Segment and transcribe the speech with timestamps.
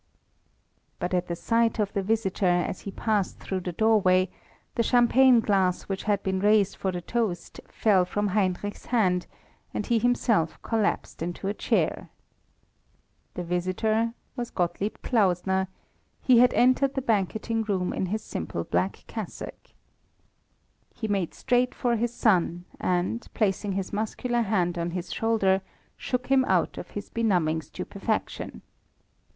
[0.97, 4.29] But at the sight of the visitor, as he passed through the doorway,
[4.73, 9.27] the champagne glass which had been raised for the toast fell from Heinrich's hand,
[9.75, 12.09] and he himself collapsed into a chair.
[13.35, 15.67] The visitor was Gottlieb Klausner;
[16.19, 19.69] he had entered the banqueting room in his simple black cassock.
[20.95, 25.61] He made straight for his son, and, placing his muscular hand on his shoulder,
[25.95, 28.63] shook him out of his benumbing stupefaction.